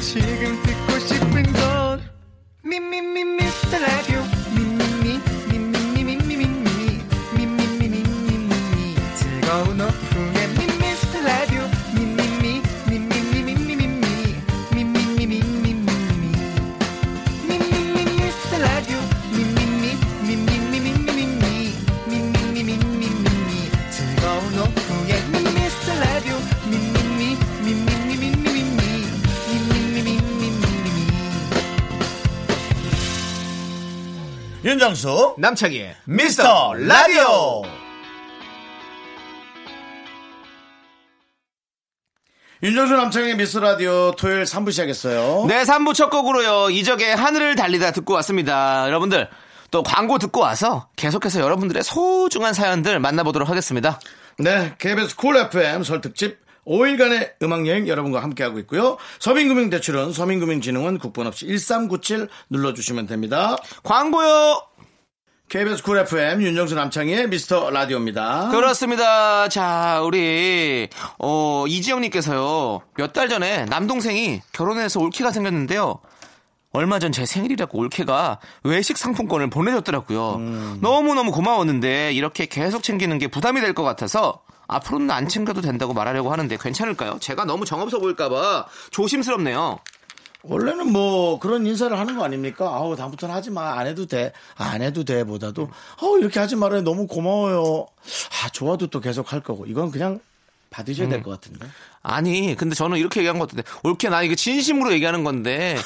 [0.00, 0.95] 지금 듣고
[34.86, 37.62] 윤정수 남창희의 미스터 라디오.
[42.62, 45.46] 윤정수 남창희의 미스터 라디오 토요일 3부 시작했어요.
[45.48, 46.70] 네, 3부 첫 곡으로요.
[46.70, 48.86] 이적의 하늘을 달리다 듣고 왔습니다.
[48.86, 49.28] 여러분들,
[49.72, 53.98] 또 광고 듣고 와서 계속해서 여러분들의 소중한 사연들 만나보도록 하겠습니다.
[54.38, 58.98] 네, KBS Cool FM 설 특집 5일간의 음악여행 여러분과 함께하고 있고요.
[59.18, 63.56] 서민금융대출은 서민금융진흥원 국번 없이 1397 눌러주시면 됩니다.
[63.82, 64.75] 광고요!
[65.48, 68.48] KBS 쿨 FM 윤정수 남창희의 미스터 라디오입니다.
[68.50, 69.48] 그렇습니다.
[69.48, 72.82] 자, 우리, 어, 이지영 님께서요.
[72.96, 76.00] 몇 달 전에 남동생이 결혼해서 올케가 생겼는데요.
[76.72, 80.38] 얼마 전 제 생일이라고 올케가 외식 상품권을 보내줬더라고요.
[80.82, 86.32] 너무너무 고마웠는데 이렇게 계속 챙기는 게 부담이 될 것 같아서 앞으로는 안 챙겨도 된다고 말하려고
[86.32, 87.18] 하는데 괜찮을까요?
[87.20, 89.78] 제가 너무 정없어 보일까봐 조심스럽네요.
[90.48, 92.66] 원래는 뭐 그런 인사를 하는 거 아닙니까?
[92.68, 93.78] 아우 다음부터는 하지 마.
[93.78, 94.32] 안 해도 돼.
[94.56, 95.68] 안 해도 돼보다도
[96.00, 96.82] 아우 이렇게 하지 말아요.
[96.82, 97.86] 너무 고마워요.
[98.42, 100.20] 아 좋아도 또 계속 할 거고 이건 그냥
[100.70, 101.66] 받으셔야 될것 같은데.
[102.02, 105.76] 아니, 근데 저는 이렇게 얘기한 것 같은데, 올케 나 이게 진심으로 얘기하는 건데,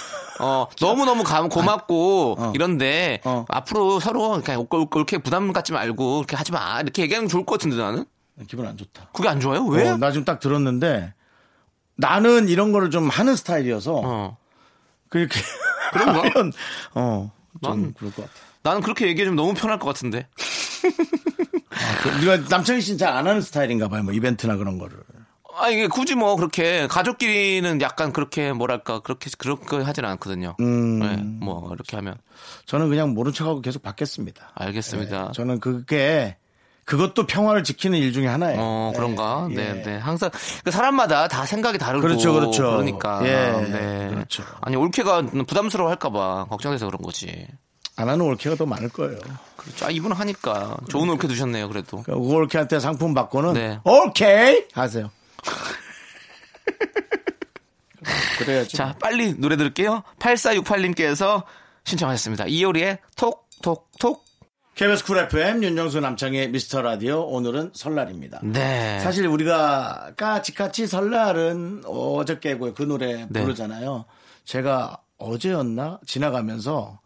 [0.41, 2.53] 어, 너무너무 감, 고맙고, 어.
[2.55, 3.45] 이런데, 어.
[3.49, 6.81] 앞으로 서로 그냥 올케 부담 갖지 말고, 이렇게 하지 마.
[6.81, 8.05] 이렇게 얘기하는 게 좋을 것 같은데, 나는?
[8.49, 9.09] 기분 안 좋다.
[9.13, 9.65] 그게 안 좋아요?
[9.67, 9.89] 왜?
[9.89, 11.13] 어, 나 지금 딱 들었는데
[11.97, 14.37] 나는 이런 거를 좀 하는 스타일이어서 어.
[15.11, 15.41] 그렇게
[15.93, 16.21] 그런가?
[16.31, 16.53] 하면
[16.95, 17.31] 어
[17.63, 18.33] 좀 난- 그럴 것 같아.
[18.63, 20.29] 나는 그렇게 얘기해주면 너무 편할 것 같은데.
[22.03, 24.03] 그, 네가 남창희 씨는 잘 안 하는 스타일인가 봐요.
[24.03, 24.99] 뭐 이벤트나 그런 거를.
[25.59, 30.57] 아, 이게 굳이 뭐, 그렇게, 가족끼리는 약간 그렇게, 뭐랄까, 그렇게, 그렇게 하진 않거든요.
[30.61, 31.01] 음.
[31.01, 32.15] 네, 뭐, 이렇게 하면.
[32.65, 34.53] 저는 그냥 모른 척하고 계속 받겠습니다.
[34.55, 35.25] 알겠습니다.
[35.27, 36.37] 네, 저는 그게
[36.91, 38.59] 그것도 평화를 지키는 일 중에 하나예요.
[38.61, 39.47] 어, 그런가?
[39.53, 39.83] 예, 네, 예.
[39.85, 39.97] 네.
[39.99, 40.29] 항상,
[40.65, 42.03] 그 사람마다 다 생각이 다르고.
[42.03, 42.73] 그렇죠, 그렇죠.
[42.73, 43.21] 그러니까.
[43.23, 44.09] 예, 네.
[44.09, 44.43] 그렇죠.
[44.61, 47.47] 아니, 올케가 부담스러워 할까봐 걱정돼서 그런 거지.
[47.95, 49.21] 안 하는 올케가 더 많을 거예요.
[49.55, 49.87] 그렇죠.
[49.87, 50.79] 아, 이분은 하니까.
[50.89, 52.03] 좋은 올케 두셨네요, 그래도.
[52.03, 53.79] 그러니까 올케한테 상품 받고는 네.
[53.85, 55.13] 오케이 하세요.
[58.41, 58.77] 그래야지.
[58.77, 60.03] 자, 빨리 노래 들을게요.
[60.19, 61.45] 8468님께서
[61.85, 62.47] 신청하셨습니다.
[62.47, 64.25] 이효리의 톡, 톡, 톡.
[64.75, 68.41] KBS Cool FM 윤정수 남창희의 미스터 라디오 오늘은 설날입니다.
[68.43, 68.99] 네.
[69.01, 72.73] 사실 우리가 까치까치 설날은 어저께고요.
[72.75, 73.43] 그 노래 네.
[73.43, 74.07] 부르잖아요.
[74.45, 76.99] 제가 어제였나 지나가면서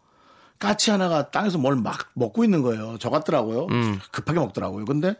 [0.57, 2.95] 까치 하나가 땅에서 뭘 막 먹고 있는 거예요.
[2.99, 3.67] 저 같더라고요.
[3.71, 3.99] 음.
[4.11, 4.85] 급하게 먹더라고요.
[4.85, 5.15] 근데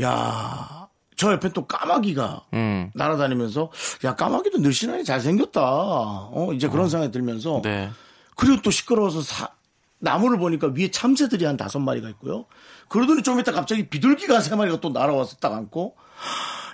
[0.00, 2.90] 야, 저 옆에 또 까마귀가 음.
[2.94, 3.70] 날아다니면서
[4.04, 5.60] 야 까마귀도 늘씬하니 잘생겼다.
[5.62, 7.90] 어 이제 그런 생각이 들면서 네.
[8.34, 9.50] 그리고 또 시끄러워서 사-
[9.98, 12.46] 나무를 보니까 위에 참새들이 한 다섯 마리가 있고요.
[12.88, 15.96] 그러더니 좀 이따 갑자기 비둘기가 세 마리가 또 날아와서 딱 앉고,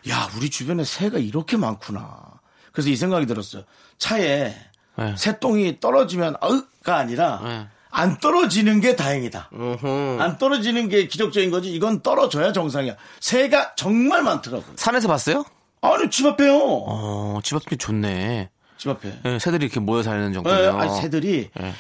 [0.09, 2.19] 야, 우리 주변에 새가 이렇게 많구나.
[2.73, 3.63] 그래서 이 생각이 들었어요.
[3.99, 4.55] 차에
[4.97, 5.15] 네.
[5.17, 7.67] 새똥이 떨어지면, 어가 아니라, 네.
[7.91, 9.51] 안 떨어지는 게 다행이다.
[9.53, 10.19] 음흠.
[10.21, 11.71] 안 떨어지는 게 기적적인 거지.
[11.73, 12.97] 이건 떨어져야 정상이야.
[13.21, 14.75] 새가 정말 많더라고요.
[14.77, 15.45] 산에서 봤어요?
[15.83, 16.59] 아니, 집 앞에요.
[16.59, 18.51] 어, 집 앞이 좋네.
[18.79, 19.21] 집 앞에.
[19.23, 20.81] 네, 새들이 이렇게 모여 사는 네, 정도면.
[20.81, 21.75] 아니, 새들이 네.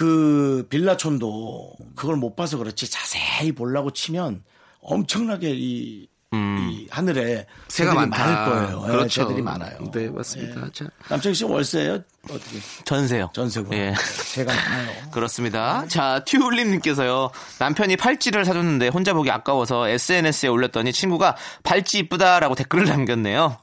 [0.00, 4.42] 그 빌라촌도 그걸 못 봐서 그렇지 자세히 보려고 치면
[4.80, 8.08] 엄청나게 이, 이 하늘에 새들이 음.
[8.08, 8.24] 많다.
[8.24, 8.80] 많을 거예요.
[8.86, 9.22] 네, 그렇죠.
[9.24, 9.76] 새들이 많아요.
[9.92, 10.70] 네, 맞습니다.
[10.72, 10.86] 자.
[11.10, 11.92] 남창희 씨 월세예요?
[12.30, 12.58] 어떻게?
[12.86, 13.28] 전세요.
[13.34, 13.74] 전세고.
[13.74, 13.92] 예.
[14.00, 14.90] 새가 많아요.
[15.12, 15.84] 그렇습니다.
[15.88, 17.30] 자, 튜울림님께서요.
[17.58, 23.58] 남편이 팔찌를 사줬는데 혼자 보기 아까워서 SNS에 올렸더니 친구가 팔찌 이쁘다라고 댓글을 남겼네요.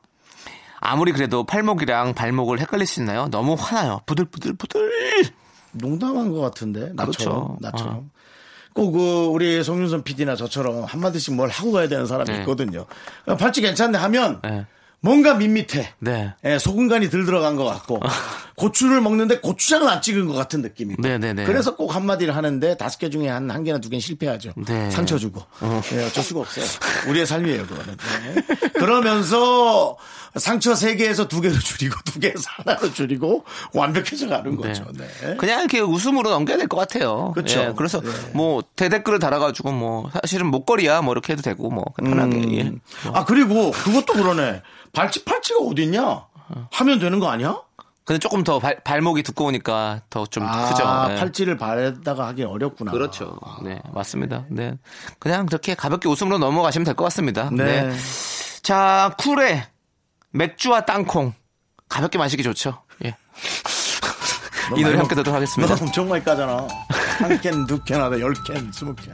[0.82, 3.28] 아무리 그래도 팔목이랑 발목을 헷갈릴 수 있나요?
[3.32, 4.02] 너무 화나요.
[4.06, 5.47] 부들부들부들.
[5.78, 7.58] 농담한 것 같은데 나처럼 그렇죠.
[7.62, 8.12] 나처럼
[8.74, 12.40] 꼭그 우리 송윤선 PD나 저처럼 한 마디씩 뭘 하고 가야 되는 사람이 네.
[12.40, 12.86] 있거든요.
[13.40, 14.68] 팔찌 괜찮네 하면 네.
[15.00, 15.94] 뭔가 밋밋해.
[16.00, 16.34] 네.
[16.44, 18.00] 예, 소금 간이 들 들어간 것 같고
[18.58, 21.02] 고추를 먹는데 고추장을 안 찍은 것 같은 느낌이고.
[21.02, 21.46] 네네네.
[21.46, 24.54] 그래서 꼭 한마디를 하는데 다섯 개 중에 한 한 개나 두 개는 실패하죠.
[24.68, 24.90] 네.
[24.92, 25.44] 상처 주고.
[25.94, 26.66] 예, 어쩔 수가 없어요.
[27.08, 27.96] 우리의 삶이에요, 그거는.
[27.96, 28.70] 네.
[28.74, 29.96] 그러면서
[30.36, 34.86] 상처 세 개에서 두 개로 줄이고 두 개에서 하나로 줄이고 완벽해져 가는 거죠.
[34.98, 35.36] 네.
[35.38, 37.32] 그냥 이렇게 웃음으로 넘겨야 될 것 같아요.
[37.34, 37.60] 그쵸.
[37.60, 38.10] 예, 그래서 네.
[38.34, 42.38] 뭐 대댓글을 달아가지고 뭐 사실은 목걸이야 뭐 이렇게 해도 되고 뭐 편하게.
[42.38, 42.54] 음.
[43.06, 43.10] 예.
[43.14, 44.62] 아 그리고 그것도 그러네.
[44.98, 46.26] 발치 팔찌가 어딨냐?
[46.72, 47.62] 하면 되는 거 아니야?
[48.04, 50.84] 근데 조금 더 발, 발목이 두꺼우니까 더 좀 아, 크죠.
[51.12, 51.16] 예.
[51.20, 52.92] 팔찌를 발에다가 하기 어렵구나.
[52.92, 53.38] 그렇죠.
[53.64, 54.46] 네, 맞습니다.
[54.50, 54.78] 네.
[55.20, 57.50] 그냥 그렇게 가볍게 웃음으로 넘어가시면 될 것 같습니다.
[57.52, 57.92] 네.
[58.64, 59.68] 자, 쿨에
[60.32, 61.34] 맥주와 땅콩.
[61.90, 62.82] 가볍게 마시기 좋죠.
[63.06, 63.16] 예.
[64.78, 65.76] 이 노래 함께 듣도록 하겠습니다.
[65.76, 66.68] 너 엄청 많이 까잖아.
[67.20, 69.14] 한 캔, 두 캔 하다 열 캔, 스무 캔.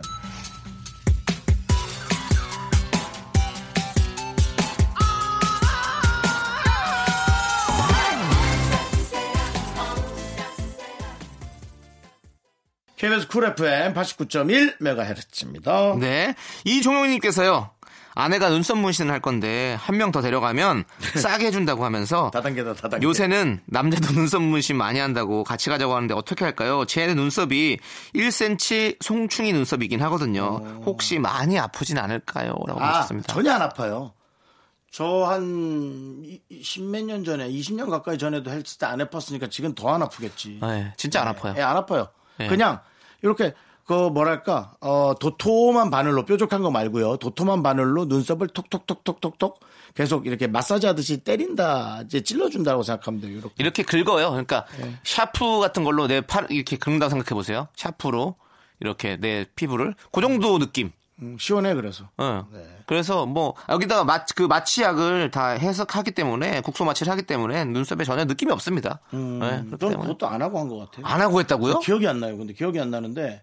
[13.03, 15.99] KBS 쿨 FM 89.1MHz입니다.
[15.99, 16.33] 네.
[16.63, 17.69] 이종용님께서요.
[18.15, 20.85] 아내가 눈썹 문신을 할 건데 한 명 더 데려가면
[21.19, 23.05] 싸게 해준다고 하면서 다단계다, 다단계.
[23.05, 26.85] 요새는 남자도 눈썹 문신 많이 한다고 같이 가자고 하는데 어떻게 할까요?
[26.85, 27.77] 제 눈썹이
[28.15, 30.61] 1cm 송충이 눈썹이긴 하거든요.
[30.85, 32.53] 혹시 많이 아프진 않을까요?
[32.67, 33.33] 라고 아, 하셨습니다.
[33.33, 34.13] 전혀 안 아파요.
[34.91, 36.23] 저 한
[36.61, 40.59] 십몇 년 전에, 20년 가까이 전에도 했을 때 안 아팠으니까 지금 더 안 아프겠지.
[40.61, 41.53] 네, 진짜 안 아파요.
[41.57, 42.07] 예, 안 아파요.
[42.39, 42.47] 예.
[42.47, 42.79] 그냥
[43.23, 43.53] 이렇게
[43.85, 47.17] 그 뭐랄까 어 도톰한 바늘로 뾰족한 거 말고요.
[47.17, 49.59] 도톰한 바늘로 눈썹을 톡톡톡톡톡톡
[49.95, 53.31] 계속 이렇게 마사지 하듯이 때린다, 이제 찔러준다고 생각하면 돼요.
[53.37, 53.53] 이렇게.
[53.57, 54.29] 이렇게 긁어요.
[54.29, 54.95] 그러니까 네.
[55.03, 57.67] 샤프 같은 걸로 내 팔 이렇게 긁는다고 생각해 보세요.
[57.75, 58.35] 샤프로
[58.79, 60.91] 이렇게 내 피부를 그 정도 느낌.
[61.21, 62.09] 음, 시원해 그래서.
[62.17, 62.47] 어.
[62.51, 62.65] 네.
[62.87, 68.25] 그래서 뭐 여기다가 마, 그 마취약을 다 해석하기 때문에 국소 마취를 하기 때문에 눈썹에 전혀
[68.25, 68.99] 느낌이 없습니다.
[69.13, 69.99] 음, 네, 저는.
[69.99, 71.05] 그것도 안 하고 한 것 같아요.
[71.05, 71.79] 안 하고 했다고요?
[71.79, 72.37] 기억이 안 나요.
[72.37, 73.41] 근데 기억이 안 나는데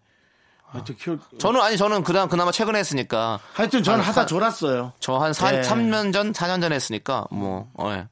[0.67, 1.21] 하여튼 기억.
[1.39, 4.93] 저는 아니 저는 그다음 그나마 최근에 했으니까 하여튼 저는 한- 하다 한- 졸았어요.
[5.01, 5.63] 저한 네.
[5.63, 8.07] 3년 전, 4년 전에 했으니까 뭐 어, 예.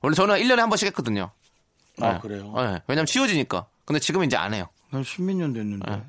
[0.00, 1.30] 원래 저는 1년에 한 번씩 했거든요.
[2.00, 2.18] 아 예.
[2.20, 2.52] 그래요?
[2.58, 2.80] 예.
[2.88, 3.66] 왜냐면 치워지니까.
[3.84, 4.66] 근데 지금 은 이제 안 해요.
[4.90, 5.90] 난 십몇 년 됐는데.
[5.90, 6.02] 네.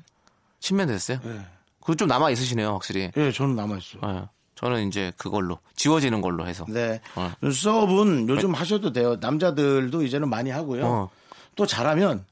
[0.60, 1.18] 10년 됐어요?
[1.24, 1.40] 예.
[1.86, 3.12] 그거 좀 남아 있으시네요, 확실히.
[3.16, 4.02] 예, 저는 남아 있어요.
[4.12, 4.28] 예.
[4.56, 6.64] 저는 이제 그걸로 지워지는 걸로 해서.
[6.68, 7.00] 네.
[7.14, 7.30] 어.
[7.40, 9.16] 눈썹은 요즘 하셔도 돼요.
[9.20, 10.84] 남자들도 이제는 많이 하고요.
[10.84, 11.10] 어.
[11.54, 12.24] 또 잘하면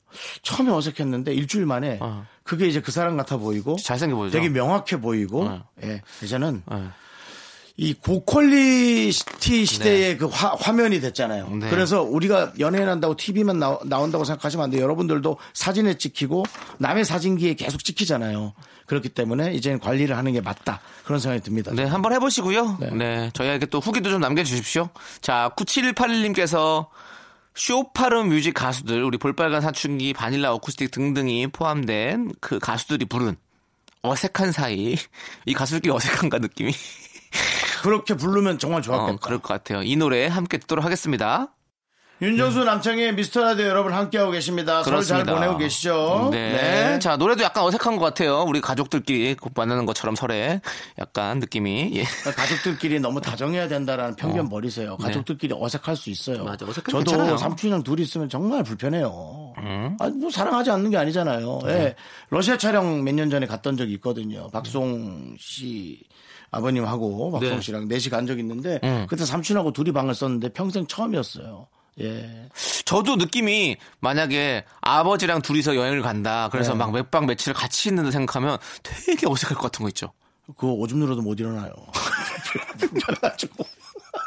[0.43, 2.27] 처음에 어색했는데 일주일 만에 어.
[2.43, 4.37] 그게 이제 그 사람 같아 보이고 잘생겨 보이죠?
[4.37, 5.65] 되게 명확해 보이고 어.
[5.85, 6.03] 예.
[6.25, 6.89] 이제는 예.
[7.77, 11.49] 이 고퀄리티 시대의 그 화, 화면이 됐잖아요.
[11.57, 11.71] 네.
[11.71, 14.83] 그래서 우리가 연예인 한다고 TV만 나, 나온다고 생각하시면 안 돼요.
[14.83, 16.45] 여러분들도 사진에 찍히고
[16.79, 18.53] 남의 사진기에 계속 찍히잖아요.
[18.87, 20.81] 그렇기 때문에 이제는 관리를 하는 게 맞다.
[21.05, 21.73] 그런 생각이 듭니다.
[21.75, 22.79] 네, 한번 해보시고요.
[22.79, 22.91] 네.
[22.91, 23.31] 네.
[23.33, 24.91] 저희에게 또 후기도 좀 남겨주십시오.
[25.21, 26.87] 자, 9781님께서
[27.57, 33.37] 쇼파름 뮤직 가수들, 우리 볼빨간 사춘기, 바닐라 어쿠스틱 등등이 포함된 그 가수들이 부른
[34.03, 34.97] 어색한 사이.
[35.47, 36.73] 이 가수들끼리 어색한가 느낌이.
[37.85, 39.13] 그렇게 부르면 정말 좋았겠다.
[39.13, 39.83] 어, 그럴 것 같아요.
[39.83, 41.54] 이 노래 함께 듣도록 하겠습니다.
[42.23, 44.85] 윤정수 남창의 미스터 라디오 여러분 함께하고 계십니다.
[44.85, 45.35] 설잘 그렇습니다.
[45.35, 46.29] 보내고 계시죠?
[46.31, 46.99] 네.
[47.01, 48.45] 자, 노래도 약간 어색한 것 같아요.
[48.47, 50.61] 우리 가족들끼리 만나는 것처럼 설에
[50.99, 51.91] 약간 느낌이.
[51.97, 52.05] 예.
[52.05, 54.97] 가족들끼리 너무 다정해야 된다라는 편견 버리세요.
[55.01, 55.07] 네.
[55.07, 56.45] 가족들끼리 어색할 수 있어요.
[56.45, 57.33] 맞아, 어색해도 저도 괜찮아요.
[57.33, 57.37] 음.
[57.37, 59.53] 삼촌이랑 둘이 있으면 정말 불편해요.
[59.99, 61.59] 아니, 뭐 사랑하지 않는 게 아니잖아요.
[61.65, 61.73] 네.
[61.73, 61.95] 예.
[62.31, 64.49] 러시아 촬영 몇 년 전에 갔던 적이 있거든요.
[64.51, 66.01] 박송 씨
[66.53, 67.61] 아버님하고 박송 네.
[67.61, 69.07] 씨랑 넷이 간 적이 있는데 음.
[69.09, 71.67] 그때 삼촌하고 둘이 방을 썼는데 평생 처음이었어요.
[72.01, 72.49] 예.
[72.85, 76.49] 저도 느낌이 만약에 아버지랑 둘이서 여행을 간다.
[76.51, 76.79] 그래서 네.
[76.79, 80.13] 막 몇박 며칠을 같이 있는다 생각하면 되게 어색할 것 같은 거 있죠.
[80.57, 81.73] 그거 오줌 누러도 못 일어나요.
[82.79, 83.65] 불편해가지고.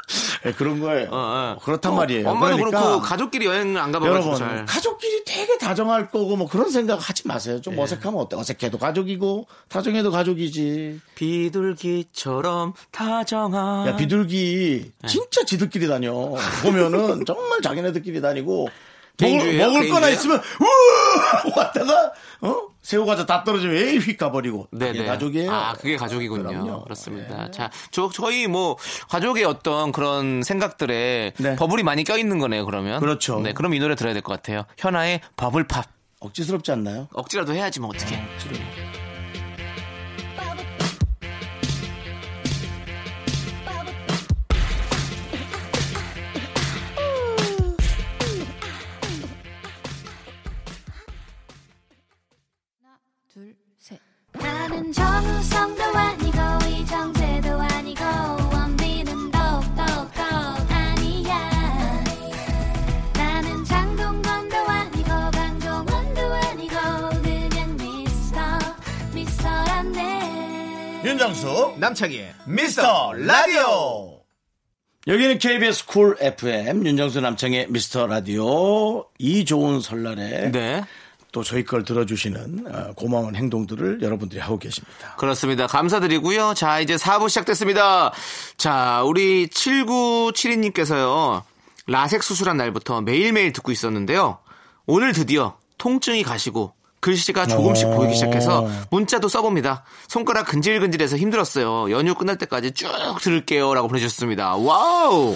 [0.45, 1.09] 예, 그런 거예요.
[1.11, 1.57] 어, 어.
[1.63, 2.29] 그렇단 어, 말이에요.
[2.29, 4.65] 엄마도 그러니까 그렇고 가족끼리 여행을 안 가봐가지고 여러분 잘.
[4.65, 7.55] 가족끼리 되게 다정할 거고 뭐 그런 생각 하지 마세요.
[7.57, 7.61] 예.
[7.61, 8.37] 좀 어색하면 어때?
[8.37, 11.01] 어색해도 가족이고 다정해도 가족이지.
[11.15, 13.87] 비둘기처럼 다정한.
[13.87, 15.07] 야 비둘기 네.
[15.07, 16.13] 진짜 지들끼리 다녀.
[16.63, 18.69] 보면은 정말 자기네들끼리 다니고
[19.21, 19.57] 먹을?
[19.57, 20.09] 먹을 거나?
[20.09, 24.69] 있으면 하고 왔다가 어 새우 과자 다 떨어지면 에이 휙 가버리고.
[24.71, 25.03] 네네.
[25.07, 25.51] 가족이에요.
[25.51, 26.43] 아, 그게 가족이군요.
[26.47, 26.83] 그럼요.
[26.85, 27.47] 그렇습니다.
[27.47, 27.51] 예.
[27.51, 28.77] 자, 저, 저희 뭐,
[29.09, 31.55] 가족의 어떤 그런 생각들에 네.
[31.57, 33.01] 버블이 많이 껴 있는 거네요, 그러면.
[33.01, 33.41] 그렇죠.
[33.41, 34.63] 네, 그럼 이 노래 들어야 될 것 같아요.
[34.77, 35.85] 현아의 버블팝.
[36.21, 37.09] 억지스럽지 않나요?
[37.11, 38.07] 억지라도 해야지, 뭐, 어떡
[53.79, 53.99] 셋.
[54.33, 56.37] 나는 정우성도 아니고
[56.69, 58.03] 이정재도 아니고
[58.53, 59.83] 원빈은 더욱더
[60.69, 62.03] 아니야.
[63.13, 66.75] 나는 장동건도 아니고 강동원도 아니고
[67.21, 68.39] 그냥 미스터
[69.13, 71.01] 미스터란데.
[71.05, 74.13] 윤정수 남창희의 미스터 라디오.
[75.07, 79.05] 여기는 KBS Cool FM 윤정수 남창희의 미스터 라디오.
[79.17, 80.83] 이 좋은 설날에 네.
[81.37, 85.13] 또 저희 걸 들어주시는 어, 고마운 행동들을 여러분들이 하고 계십니다.
[85.17, 85.67] 그렇습니다.
[85.67, 86.55] 감사드리고요.
[86.55, 88.11] 자, 이제 4부 시작됐습니다.
[88.57, 91.43] 자, 우리 7972님께서요.
[91.85, 94.39] 라섹 수술한 날부터 매일매일 듣고 있었는데요.
[94.87, 97.97] 오늘 드디어 통증이 가시고 글씨가 조금씩 오.
[97.97, 99.83] 보이기 시작해서 문자도 써봅니다.
[100.07, 101.91] 손가락 근질근질해서 힘들었어요.
[101.91, 102.89] 연휴 끝날 때까지 쭉
[103.21, 103.75] 들을게요.
[103.75, 104.55] 라고 보내주셨습니다.
[104.55, 105.35] 와우!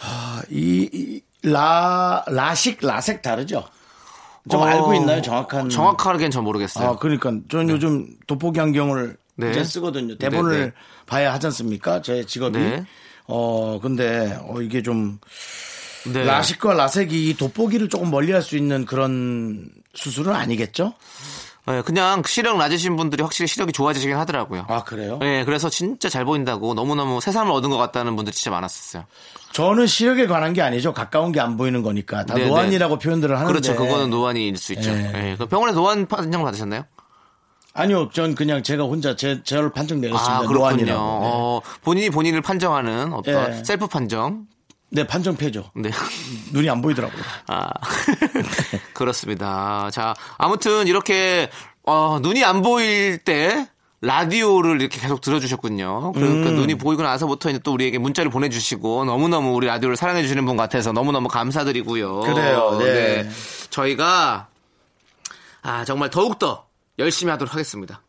[0.00, 3.64] 아, 이, 이 라, 라식, 라섹 다르죠?
[4.50, 5.22] 좀 어, 알고 있나요?
[5.22, 5.68] 정확한.
[5.70, 6.88] 정확하게는 전 모르겠어요.
[6.90, 9.50] 아, 그러니까 저는 요즘 돋보기 안경을 네.
[9.50, 10.16] 이제 쓰거든요.
[10.18, 10.72] 대본을 네, 네.
[11.06, 12.02] 봐야 하지 않습니까?
[12.02, 12.58] 제 직업이.
[12.58, 12.84] 네.
[13.26, 15.18] 어, 근데, 어, 이게 좀,
[16.12, 16.24] 네.
[16.24, 20.92] 라식과 라섹이 이 돋보기를 조금 멀리 할 수 있는 그런 수술은 아니겠죠?
[21.66, 24.66] 네, 그냥 시력 낮으신 분들이 확실히 시력이 좋아지시긴 하더라고요.
[24.68, 25.16] 아, 그래요?
[25.20, 29.04] 네, 그래서 진짜 잘 보인다고 너무너무 새삼을 얻은 것 같다는 분들이 진짜 많았었어요.
[29.52, 30.92] 저는 시력에 관한 게 아니죠.
[30.92, 32.24] 가까운 게 안 보이는 거니까.
[32.26, 33.50] 다 네, 노안이라고 표현들을 하는데.
[33.50, 33.74] 그렇죠.
[33.76, 34.92] 그거는 노안일 수 있죠.
[34.92, 35.12] 네.
[35.12, 35.36] 네.
[35.38, 36.84] 그 병원에 노안 판정 받으셨나요?
[37.72, 38.08] 아니요.
[38.10, 40.36] 전 그냥 제가 혼자 제, 저를 판정 내렸습니다.
[40.38, 40.84] 아, 그렇군요.
[40.84, 40.92] 네.
[40.94, 43.64] 어, 본인이 본인을 판정하는 어떤 예.
[43.64, 44.46] 셀프 판정.
[44.94, 45.72] 네, 판정패죠.
[45.74, 45.90] 네.
[46.52, 47.20] 눈이 안 보이더라고요.
[47.48, 47.68] 아,
[48.94, 49.90] 그렇습니다.
[49.90, 51.50] 자, 아무튼 이렇게,
[51.82, 53.68] 어, 눈이 안 보일 때,
[54.00, 56.12] 라디오를 이렇게 계속 들어주셨군요.
[56.12, 56.56] 그러니까 음.
[56.56, 61.26] 눈이 보이고 나서부터 이제 또 우리에게 문자를 보내주시고 너무너무 우리 라디오를 사랑해주시는 분 같아서 너무너무
[61.26, 62.20] 감사드리고요.
[62.20, 63.28] 그래요, 네.
[63.70, 64.46] 저희가,
[65.62, 66.66] 아, 정말 더욱더
[67.00, 68.03] 열심히 하도록 하겠습니다.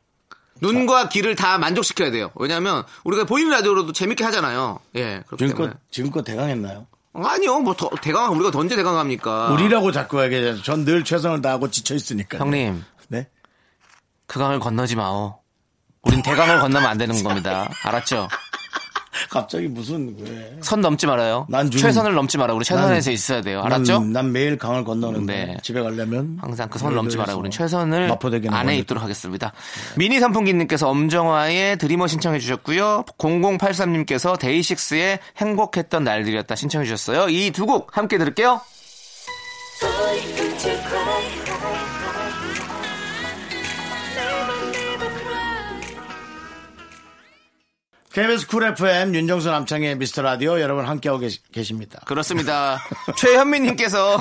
[0.62, 2.32] 눈과 귀를 다 만족시켜야 돼요.
[2.36, 4.80] 왜냐하면 우리가 보이는 라디오로도 재밌게 하잖아요.
[4.96, 5.80] 예, 그렇기 지금껏, 때문에.
[5.92, 6.88] 지금껏 대강했나요?
[7.14, 9.50] 아니요, 뭐 더, 대강 우리가 더 언제 대강합니까?
[9.52, 10.62] 우리라고 자꾸 얘기해요.
[10.64, 12.38] 전 늘 최선을 다하고 지쳐 있으니까.
[12.40, 13.28] 형님, 네?
[14.28, 15.40] 그 강을 건너지 마오.
[16.04, 17.70] 우린 대강을 건너면 안 되는 겁니다.
[17.84, 18.28] 알았죠?
[19.36, 20.58] 갑자기 무슨, 왜.
[20.62, 21.46] 선 넘지 말아요.
[21.50, 22.56] 난 좀- 최선을 넘지 말아요.
[22.56, 23.62] 우리 최선에서 난- 있어야 돼요.
[23.64, 24.00] 알았죠?
[24.00, 25.58] 난, 난 매일 강을 건너는데 네.
[25.62, 27.34] 집에 가려면 항상 그 선을 넘지 말아요.
[27.36, 28.10] 여의도에서 우린 최선을
[28.50, 28.78] 안에.
[28.78, 29.52] 있도록 하겠습니다.
[29.98, 33.04] 미니 선풍기님께서 엄정화의 Dreamer 신청해 주셨고요.
[33.18, 37.28] 0083님께서 데이식스의 행복했던 날들이었다 신청해 주셨어요.
[37.30, 38.62] 이 두 곡 함께 들을게요.
[48.16, 52.00] KBS Cool FM 윤정수 남창희의 미스터 라디오 여러분 함께하고 계시, 계십니다.
[52.06, 52.80] 그렇습니다.
[53.18, 54.18] 최현민님께서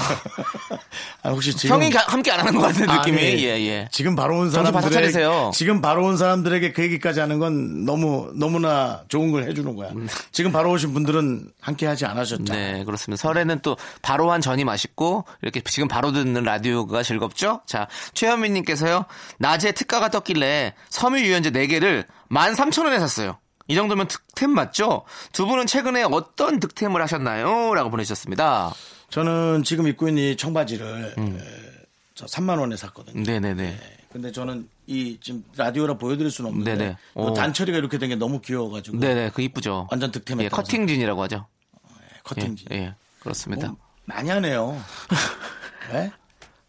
[1.23, 3.89] 아, 혹시 지금 형이 가- 함께 안 하는 것 같은 느낌이 아니, 예 예.
[3.93, 5.13] 지금 바로 온 사람들에게.
[5.53, 9.91] 지금 바로 온 사람들에게 그 얘기까지 하는 건 너무 너무나 좋은 걸 해주는 거야.
[10.33, 12.53] 지금 바로 오신 분들은 함께 하지 않으셨죠.
[12.53, 13.23] 네, 그렇습니다.
[13.23, 17.61] 설에는 또 바로 한 전이 맛있고 이렇게 지금 바로 듣는 라디오가 즐겁죠?
[17.65, 19.05] 자, 최현민님께서요.
[19.39, 23.39] 낮에 특가가 떴길래 섬유 유연제 4 개를 13,000원에 샀어요.
[23.67, 25.05] 이 정도면 득템 맞죠?
[25.33, 27.75] 두 분은 최근에 어떤 득템을 하셨나요?
[27.75, 28.75] 라고 보내주셨습니다.
[29.11, 31.39] 저는 지금 입고 있는 이 청바지를 음.
[31.41, 33.23] 에, 저 3만 원에 샀거든요.
[33.23, 33.79] 네네 네.
[34.13, 36.97] 근데 저는 이 지금 라디오라 보여드릴 수는 없는데.
[37.35, 39.89] 단처리가 이렇게 된 게 너무 귀여워가지고 네네, 그 이쁘죠?
[39.91, 40.45] 완전 득템했다.
[40.45, 41.47] 예, 커팅진이라고 하죠.
[41.89, 42.67] 예, 커팅지.
[42.71, 43.69] 예, 그렇습니다.
[43.69, 44.81] 뭐, 많이 하네요.
[45.91, 46.13] 네?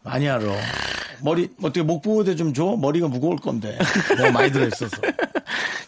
[0.06, 0.54] 많이 하러.
[1.22, 2.76] 머리 어떻게 목 보호대 좀 줘?
[2.78, 3.78] 머리가 무거울 건데
[4.16, 4.96] 너무 많이 들어있어서.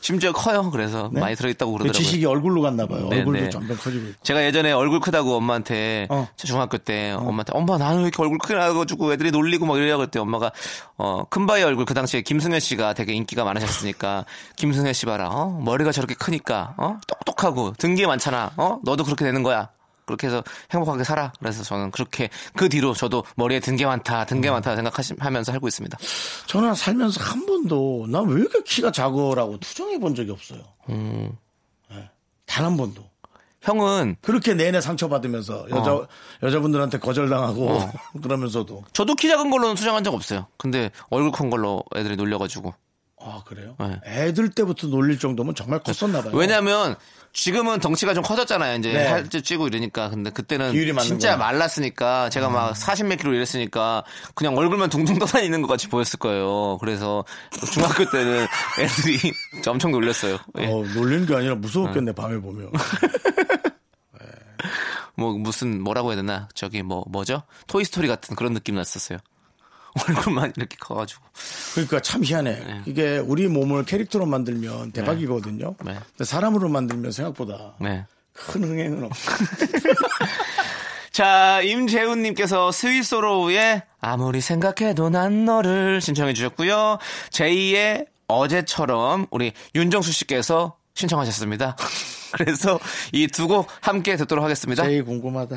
[0.01, 0.71] 심지어 커요.
[0.71, 1.21] 그래서 네?
[1.21, 2.03] 많이 들어있다고 그 그러더라고요.
[2.03, 3.09] 지식이 얼굴로 갔나 봐요.
[3.11, 3.51] 네, 얼굴도 네.
[3.51, 4.23] 점점 커지고 있고.
[4.23, 6.27] 제가 예전에 얼굴 크다고 엄마한테 어.
[6.37, 9.99] 저 중학교 때 엄마한테 엄마 나는 왜 이렇게 얼굴 크게 나가지고 애들이 놀리고 막 이래야
[9.99, 10.51] 그랬더니 엄마가
[10.97, 14.25] 어 큰바위 얼굴 그 당시에 김승현 씨가 되게 인기가 많으셨으니까
[14.57, 19.43] 김승현 씨 봐라 어 머리가 저렇게 크니까 어 똑똑하고 등기 많잖아 어 너도 그렇게 되는
[19.43, 19.69] 거야
[20.09, 20.43] 그렇게 해서
[20.73, 25.69] 행복하게 살아 그래서 저는 그렇게 그 뒤로 저도 머리에 등게 많다 등게 많다 생각하면서 살고
[25.69, 25.99] 있습니다
[26.47, 30.61] 저는 살면서 한 번도 나왜 이렇게 키가 작어라고 투정해 본 적이 없어요.
[30.89, 31.33] 음.
[32.49, 33.05] 단한 번도.
[33.61, 36.09] 형은 그렇게 내내 상처받으면서 여자 어.
[36.43, 37.81] 여자분들한테 거절당하고
[38.23, 42.73] 그러면서도 저도 키 작은 걸로는 수정한 적 없어요 근데 얼굴 큰 걸로 애들이 놀려가지고
[43.29, 43.77] 아 그래요?
[43.79, 44.01] 네.
[44.05, 46.33] 애들 때부터 놀릴 정도면 정말 컸었나 봐요.
[46.35, 46.97] 왜냐면
[47.33, 48.79] 지금은 덩치가 좀 커졌잖아요.
[48.79, 49.05] 이제 네.
[49.09, 50.09] 살ጭ 찌고 이러니까.
[50.11, 51.37] 근데 그때는 진짜 거야.
[51.37, 54.03] 말랐으니까 제가 막 40몇 킬로 이랬으니까
[54.35, 56.79] 그냥 얼굴만 둥둥 떠다니는 것 같이 보였을 거예요.
[56.79, 57.25] 그래서
[57.73, 58.47] 중학교 때는
[58.81, 59.33] 애들이
[59.67, 60.39] 엄청 놀렸어요.
[60.59, 60.67] 예.
[60.67, 61.61] 어, 놀리는 게 아니라 네.
[61.61, 62.73] 무서웠겠네 밤에 보면.
[65.17, 66.49] 뭐 무슨 뭐라고 해야 되나?
[66.55, 67.43] 저기 뭐 뭐죠?
[67.67, 69.19] 토이스토리 같은 그런 느낌 났었어요.
[70.09, 71.23] 얼굴만 이렇게 커가지고.
[71.75, 72.83] 그러니까 참 희한해.
[72.87, 75.75] 이게 우리 몸을 캐릭터로 만들면 대박이거든요.
[75.85, 75.95] 네.
[75.95, 78.05] 근데 사람으로 만들면 생각보다 네.
[78.33, 79.31] 큰 흥행은 없어.
[81.13, 86.99] 자, 임재훈님께서 스위스로우의 아무리 생각해도 난 너를 신청해 주셨고요.
[87.31, 91.77] 제2의 어제처럼 우리 윤정수 씨께서 신청하셨습니다.
[92.33, 92.79] 그래서
[93.13, 94.85] 이 두 곡 함께 듣도록 하겠습니다.
[94.85, 95.57] 제일 궁금하다.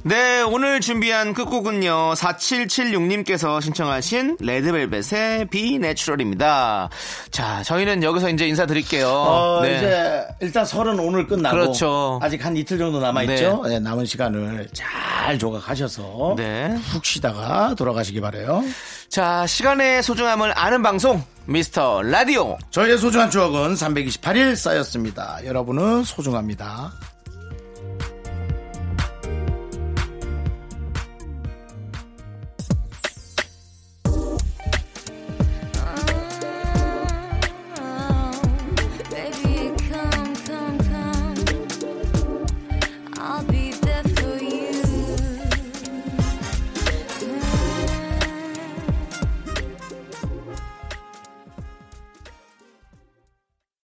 [0.03, 2.13] 네, 오늘 준비한 끝곡은요.
[2.13, 6.89] 4776님께서 신청하신 레드벨벳의 비 내추럴입니다.
[7.29, 9.07] 자, 저희는 여기서 이제 인사드릴게요.
[9.07, 9.77] 어, 네.
[9.77, 12.19] 이제 일단 설은 오늘 끝나고 그렇죠.
[12.23, 13.63] 아직 한 이틀 정도 남아 있죠.
[13.67, 16.75] 네, 남은 시간을 잘 조각하셔서 네.
[16.91, 18.63] 푹 쉬다가 돌아가시기 바래요.
[19.07, 22.57] 자, 시간의 소중함을 아는 방송 미스터 라디오.
[22.71, 25.39] 저희의 소중한 추억은 328일 쌓였습니다.
[25.45, 26.91] 여러분은 소중합니다.